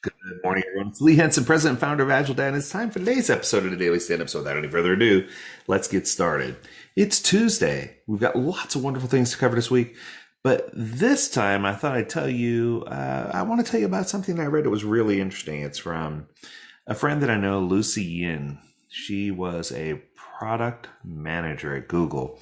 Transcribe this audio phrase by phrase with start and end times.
[0.00, 0.12] Good
[0.44, 0.90] morning, everyone.
[0.90, 3.64] It's Lee Henson, President and founder of Agile Dad, and it's time for today's episode
[3.64, 4.28] of the Daily Stand Up.
[4.28, 5.26] So, without any further ado,
[5.66, 6.56] let's get started.
[6.94, 7.96] It's Tuesday.
[8.06, 9.96] We've got lots of wonderful things to cover this week,
[10.44, 14.08] but this time I thought I'd tell you, uh, I want to tell you about
[14.08, 15.62] something I read that was really interesting.
[15.62, 16.28] It's from
[16.86, 18.60] a friend that I know, Lucy Yin.
[18.88, 22.38] She was a product manager at Google,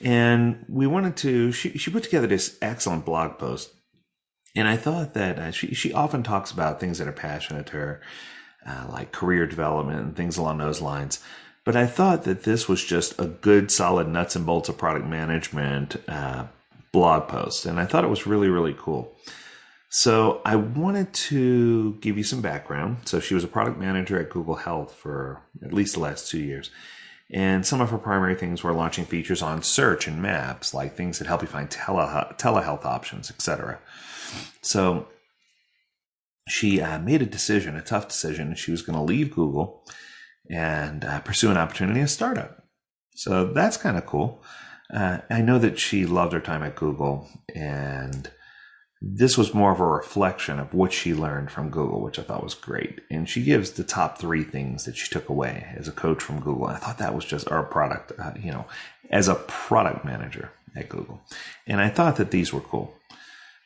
[0.00, 3.74] and we wanted to, she, she put together this excellent blog post
[4.54, 7.72] and I thought that uh, she she often talks about things that are passionate to
[7.72, 8.00] her,
[8.66, 11.20] uh, like career development and things along those lines.
[11.64, 15.06] But I thought that this was just a good, solid nuts and bolts of product
[15.06, 16.46] management uh,
[16.92, 19.14] blog post, and I thought it was really really cool.
[19.92, 22.98] So I wanted to give you some background.
[23.06, 26.38] So she was a product manager at Google Health for at least the last two
[26.38, 26.70] years.
[27.32, 31.18] And some of her primary things were launching features on search and maps, like things
[31.18, 33.80] that help you find tele- telehealth options, etc.
[34.62, 35.08] So
[36.48, 38.54] she uh, made a decision, a tough decision.
[38.54, 39.84] She was going to leave Google
[40.50, 42.64] and uh, pursue an opportunity as a startup.
[43.14, 44.42] So that's kind of cool.
[44.92, 48.28] Uh, I know that she loved her time at Google, and
[49.00, 52.42] this was more of a reflection of what she learned from Google, which I thought
[52.42, 53.00] was great.
[53.10, 56.40] And she gives the top three things that she took away as a coach from
[56.40, 56.66] Google.
[56.66, 58.66] I thought that was just our product, uh, you know,
[59.10, 61.20] as a product manager at Google.
[61.66, 62.94] And I thought that these were cool.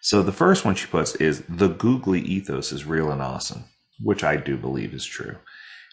[0.04, 3.64] So the first one she puts is the Googley ethos is real and awesome,
[3.98, 5.36] which I do believe is true.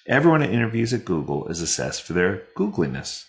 [0.06, 3.24] Everyone that interviews at Google is assessed for their googliness.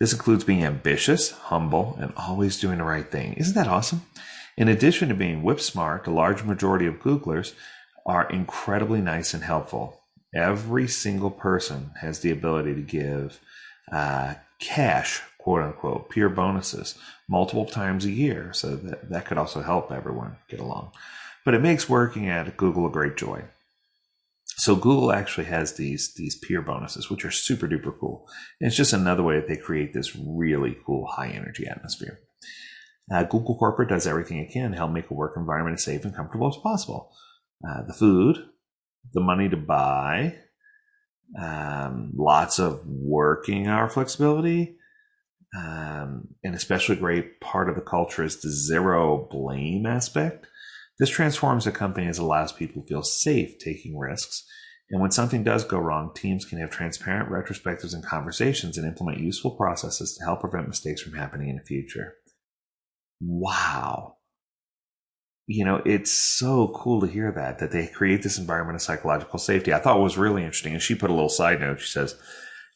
[0.00, 3.34] This includes being ambitious, humble, and always doing the right thing.
[3.34, 4.02] Isn't that awesome?
[4.56, 7.54] In addition to being whip smart, the large majority of Googlers
[8.04, 10.00] are incredibly nice and helpful.
[10.34, 13.38] Every single person has the ability to give
[13.92, 16.96] uh, cash quote unquote peer bonuses
[17.28, 18.52] multiple times a year.
[18.52, 20.92] So that, that could also help everyone get along.
[21.44, 23.44] But it makes working at Google a great joy.
[24.44, 28.28] So Google actually has these these peer bonuses, which are super duper cool.
[28.60, 32.18] And it's just another way that they create this really cool high energy atmosphere.
[33.10, 36.04] Uh, Google Corporate does everything it can to help make a work environment as safe
[36.04, 37.12] and comfortable as possible.
[37.66, 38.36] Uh, the food,
[39.14, 40.36] the money to buy,
[41.40, 44.77] um, lots of working hour flexibility,
[45.56, 50.46] um, an especially great part of the culture is the zero blame aspect.
[50.98, 54.44] This transforms a company as allows people to feel safe taking risks.
[54.90, 59.20] And when something does go wrong, teams can have transparent retrospectives and conversations and implement
[59.20, 62.14] useful processes to help prevent mistakes from happening in the future.
[63.20, 64.16] Wow.
[65.46, 69.38] You know, it's so cool to hear that, that they create this environment of psychological
[69.38, 69.72] safety.
[69.72, 70.72] I thought was really interesting.
[70.72, 71.80] And she put a little side note.
[71.80, 72.18] She says,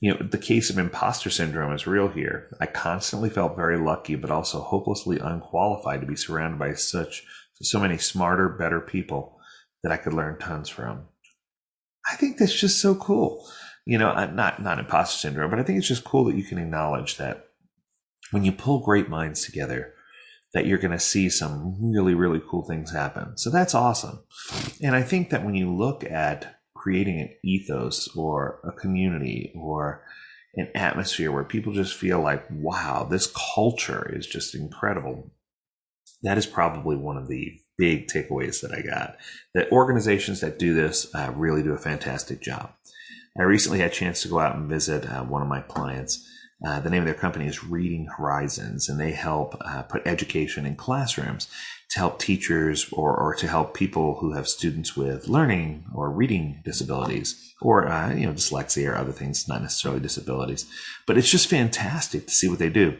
[0.03, 2.49] you know, the case of imposter syndrome is real here.
[2.61, 7.23] I constantly felt very lucky, but also hopelessly unqualified to be surrounded by such
[7.63, 9.39] so many smarter, better people
[9.85, 11.05] that I could learn tons from.
[12.11, 13.49] I think that's just so cool.
[13.87, 16.59] You know, not not imposter syndrome, but I think it's just cool that you can
[16.59, 17.45] acknowledge that
[18.33, 19.95] when you pull great minds together,
[20.53, 23.37] that you're going to see some really, really cool things happen.
[23.37, 24.25] So that's awesome.
[24.83, 30.03] And I think that when you look at creating an ethos or a community or
[30.57, 35.31] an atmosphere where people just feel like, wow, this culture is just incredible.
[36.23, 39.17] That is probably one of the big takeaways that I got.
[39.55, 42.73] That organizations that do this uh, really do a fantastic job.
[43.39, 46.29] I recently had a chance to go out and visit uh, one of my clients.
[46.67, 50.67] Uh, the name of their company is Reading Horizons, and they help uh, put education
[50.67, 51.49] in classrooms
[51.93, 56.61] to help teachers or, or to help people who have students with learning or reading
[56.65, 60.67] disabilities or uh, you know dyslexia or other things not necessarily disabilities.
[61.07, 62.97] But it's just fantastic to see what they do.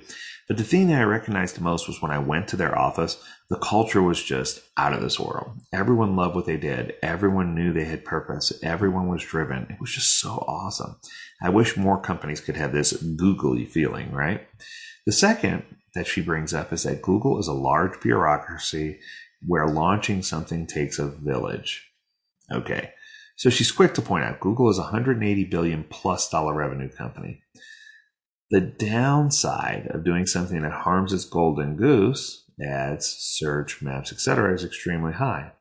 [0.47, 3.23] But the thing that i recognized the most was when i went to their office
[3.53, 5.51] the culture was just out of this world.
[5.75, 6.95] Everyone loved what they did.
[7.03, 8.51] Everyone knew they had purpose.
[8.63, 9.67] Everyone was driven.
[9.69, 10.97] It was just so awesome.
[11.43, 14.47] I wish more companies could have this Googley feeling right?
[15.05, 15.65] The second
[15.95, 18.99] that she brings up is that Google is a large bureaucracy
[19.47, 21.91] where launching something takes a village.
[22.51, 22.93] Okay.
[23.37, 27.43] So she's quick to point out Google is a 180 billion plus dollar revenue company.
[28.51, 34.65] The downside of doing something that harms its golden goose, ads, search, maps, etc., is
[34.65, 35.53] extremely high.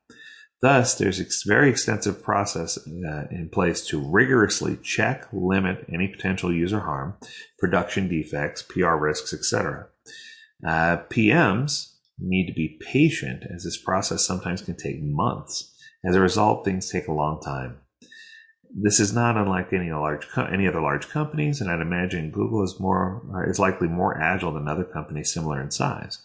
[0.62, 6.54] Thus, there's a very extensive process uh, in place to rigorously check, limit any potential
[6.54, 7.16] user harm,
[7.58, 9.88] production defects, PR risks, etc.
[10.66, 15.75] Uh, PMs need to be patient as this process sometimes can take months.
[16.06, 17.78] As a result, things take a long time.
[18.74, 22.63] This is not unlike any large co- any other large companies, and I'd imagine Google
[22.63, 26.24] is more is likely more agile than other companies similar in size.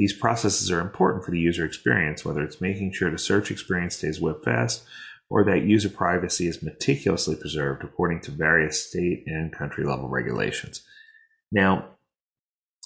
[0.00, 3.96] These processes are important for the user experience, whether it's making sure the search experience
[3.96, 4.82] stays web fast
[5.28, 10.82] or that user privacy is meticulously preserved according to various state and country level regulations.
[11.52, 11.84] Now,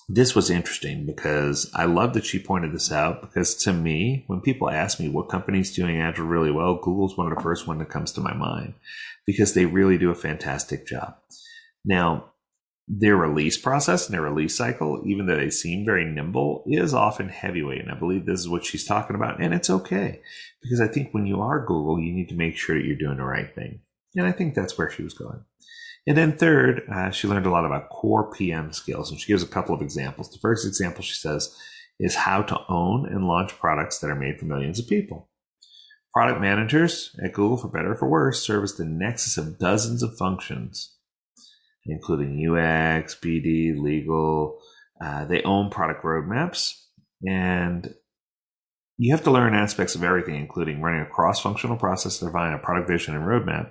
[0.08, 4.40] this was interesting because I love that she pointed this out because to me, when
[4.40, 7.78] people ask me what company's doing Agile really well, Google's one of the first one
[7.78, 8.75] that comes to my mind
[9.25, 11.14] because they really do a fantastic job.
[11.84, 12.32] Now,
[12.87, 17.29] their release process and their release cycle, even though they seem very nimble, is often
[17.29, 17.81] heavyweight.
[17.81, 19.43] And I believe this is what she's talking about.
[19.43, 20.21] And it's okay
[20.63, 23.17] because I think when you are Google, you need to make sure that you're doing
[23.17, 23.81] the right thing.
[24.17, 25.45] And I think that's where she was going.
[26.07, 29.43] And then third, uh, she learned a lot about core PM skills, and she gives
[29.43, 30.31] a couple of examples.
[30.31, 31.57] The first example she says
[31.99, 35.31] is how to own and launch products that are made for millions of people.
[36.13, 40.03] Product managers at Google, for better or for worse, serve as the nexus of dozens
[40.03, 40.94] of functions,
[41.87, 44.59] including UX, BD, legal.
[45.01, 46.73] Uh, they own product roadmaps,
[47.27, 47.95] and
[48.97, 52.89] you have to learn aspects of everything, including running a cross-functional process to a product
[52.89, 53.71] vision and roadmap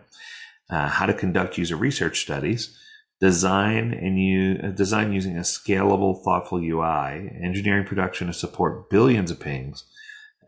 [0.69, 2.77] uh, how to conduct user research studies,
[3.21, 9.31] design and you uh, design using a scalable, thoughtful UI, engineering production to support billions
[9.31, 9.83] of pings,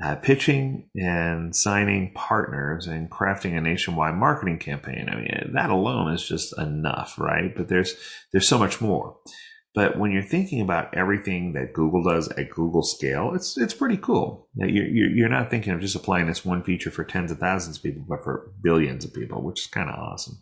[0.03, 5.07] uh, pitching and signing partners, and crafting a nationwide marketing campaign.
[5.09, 7.55] I mean, that alone is just enough, right?
[7.55, 7.95] But there's
[8.31, 9.17] there's so much more.
[9.75, 13.97] But when you're thinking about everything that Google does at Google scale, it's it's pretty
[13.97, 14.47] cool.
[14.55, 17.83] You're, you're not thinking of just applying this one feature for tens of thousands of
[17.83, 20.41] people, but for billions of people, which is kind of awesome.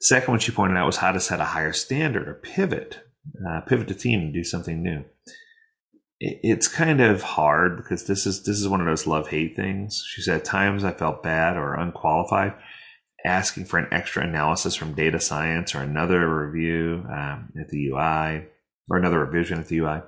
[0.00, 3.00] Second one she pointed out was how to set a higher standard or pivot,
[3.48, 5.04] uh, pivot the team and do something new.
[6.24, 10.04] It's kind of hard because this is this is one of those love hate things.
[10.06, 12.54] She said, at times I felt bad or unqualified
[13.24, 18.46] asking for an extra analysis from data science or another review um, at the UI
[18.88, 20.02] or another revision at the UI.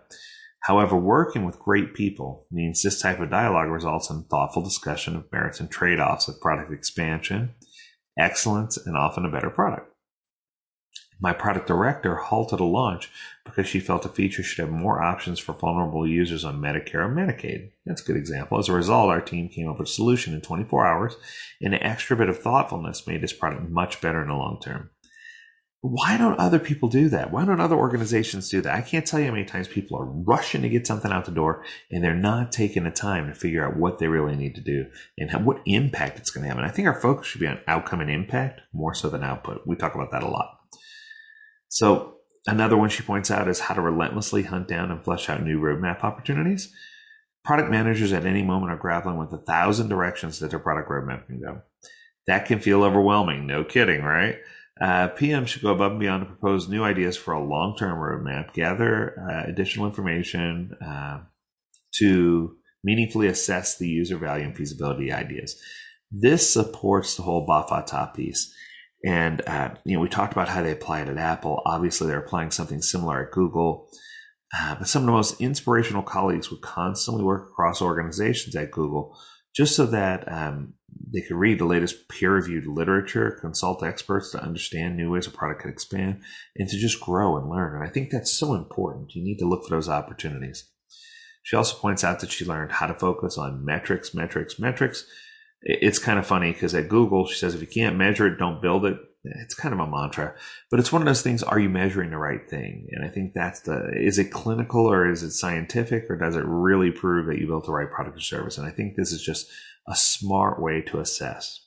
[0.62, 5.30] However, working with great people means this type of dialogue results in thoughtful discussion of
[5.32, 7.54] merits and trade offs of product expansion,
[8.18, 9.93] excellence, and often a better product.
[11.20, 13.10] My product director halted a launch
[13.44, 17.14] because she felt a feature should have more options for vulnerable users on Medicare or
[17.14, 17.70] Medicaid.
[17.86, 18.58] That's a good example.
[18.58, 21.16] As a result, our team came up with a solution in 24 hours,
[21.60, 24.90] and an extra bit of thoughtfulness made this product much better in the long term.
[25.86, 27.30] Why don't other people do that?
[27.30, 28.74] Why don't other organizations do that?
[28.74, 31.30] I can't tell you how many times people are rushing to get something out the
[31.30, 34.62] door and they're not taking the time to figure out what they really need to
[34.62, 34.86] do
[35.18, 36.56] and how, what impact it's going to have.
[36.56, 39.66] And I think our focus should be on outcome and impact more so than output.
[39.66, 40.58] We talk about that a lot.
[41.74, 45.42] So another one she points out is how to relentlessly hunt down and flesh out
[45.42, 46.72] new roadmap opportunities.
[47.42, 51.26] Product managers at any moment are grappling with a thousand directions that their product roadmap
[51.26, 51.62] can go.
[52.28, 53.48] That can feel overwhelming.
[53.48, 54.36] No kidding, right?
[54.80, 58.54] Uh, PM should go above and beyond to propose new ideas for a long-term roadmap,
[58.54, 61.22] gather uh, additional information uh,
[61.96, 65.60] to meaningfully assess the user value and feasibility ideas.
[66.12, 68.54] This supports the whole BAFATA piece.
[69.06, 71.62] And uh, you know, we talked about how they apply it at Apple.
[71.66, 73.88] Obviously, they're applying something similar at Google.
[74.56, 79.16] Uh, but some of the most inspirational colleagues would constantly work across organizations at Google
[79.54, 80.74] just so that um,
[81.12, 85.62] they could read the latest peer-reviewed literature, consult experts to understand new ways a product
[85.62, 86.20] could expand,
[86.56, 87.76] and to just grow and learn.
[87.76, 89.14] And I think that's so important.
[89.14, 90.68] You need to look for those opportunities.
[91.42, 95.04] She also points out that she learned how to focus on metrics, metrics, metrics,
[95.64, 98.62] it's kind of funny because at Google, she says, if you can't measure it, don't
[98.62, 98.98] build it.
[99.24, 100.34] It's kind of a mantra,
[100.70, 101.42] but it's one of those things.
[101.42, 102.88] Are you measuring the right thing?
[102.92, 106.44] And I think that's the, is it clinical or is it scientific or does it
[106.44, 108.58] really prove that you built the right product or service?
[108.58, 109.46] And I think this is just
[109.88, 111.66] a smart way to assess.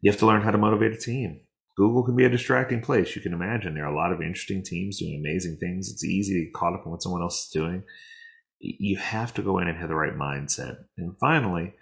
[0.00, 1.40] You have to learn how to motivate a team.
[1.76, 3.14] Google can be a distracting place.
[3.14, 5.90] You can imagine there are a lot of interesting teams doing amazing things.
[5.90, 7.82] It's easy to get caught up in what someone else is doing.
[8.58, 10.76] You have to go in and have the right mindset.
[10.96, 11.74] And finally,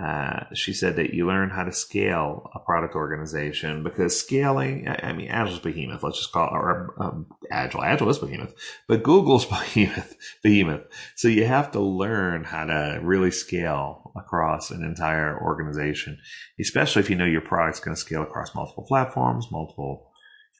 [0.00, 5.08] uh, she said that you learn how to scale a product organization because scaling, I,
[5.08, 8.54] I mean, Agile's behemoth, let's just call it, or um, Agile, Agile is behemoth,
[8.88, 10.82] but Google's behemoth, behemoth.
[11.14, 16.18] So you have to learn how to really scale across an entire organization,
[16.60, 20.10] especially if you know your product's going to scale across multiple platforms, multiple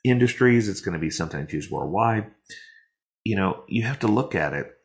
[0.03, 0.67] industries.
[0.67, 2.31] It's going to be something that's used worldwide.
[3.25, 4.76] You know, you have to look at it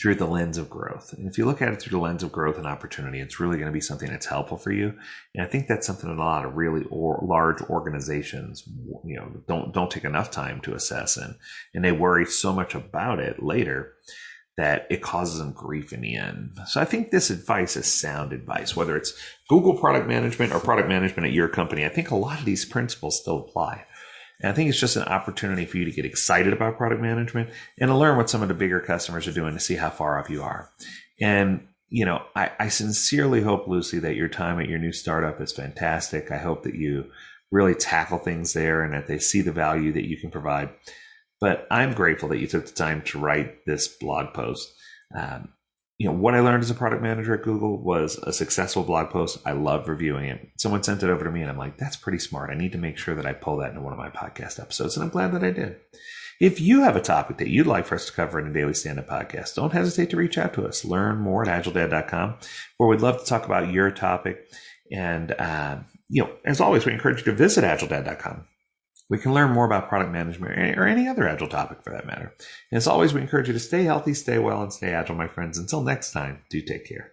[0.00, 1.12] through the lens of growth.
[1.12, 3.56] And if you look at it through the lens of growth and opportunity, it's really
[3.56, 4.94] going to be something that's helpful for you.
[5.34, 8.64] And I think that's something that a lot of really or large organizations,
[9.04, 11.34] you know, don't don't take enough time to assess and
[11.74, 13.94] and they worry so much about it later
[14.58, 16.50] that it causes them grief in the end.
[16.66, 19.14] So I think this advice is sound advice, whether it's
[19.48, 21.84] Google product management or product management at your company.
[21.84, 23.84] I think a lot of these principles still apply.
[24.40, 27.50] And I think it's just an opportunity for you to get excited about product management
[27.78, 30.18] and to learn what some of the bigger customers are doing to see how far
[30.18, 30.70] off you are.
[31.20, 35.40] And you know, I, I sincerely hope, Lucy, that your time at your new startup
[35.40, 36.30] is fantastic.
[36.30, 37.10] I hope that you
[37.50, 40.68] really tackle things there and that they see the value that you can provide.
[41.40, 44.70] But I'm grateful that you took the time to write this blog post.
[45.16, 45.48] Um,
[45.98, 49.10] you know, what I learned as a product manager at Google was a successful blog
[49.10, 49.38] post.
[49.44, 50.48] I love reviewing it.
[50.56, 52.50] Someone sent it over to me and I'm like, that's pretty smart.
[52.50, 54.96] I need to make sure that I pull that into one of my podcast episodes.
[54.96, 55.76] And I'm glad that I did.
[56.40, 58.74] If you have a topic that you'd like for us to cover in a daily
[58.74, 60.84] stand up podcast, don't hesitate to reach out to us.
[60.84, 62.36] Learn more at agiledad.com,
[62.76, 64.48] where we'd love to talk about your topic.
[64.92, 65.78] And, uh,
[66.08, 68.46] you know, as always, we encourage you to visit agiledad.com.
[69.10, 72.34] We can learn more about product management or any other agile topic for that matter.
[72.70, 75.28] And as always, we encourage you to stay healthy, stay well, and stay agile, my
[75.28, 75.56] friends.
[75.58, 77.12] Until next time, do take care.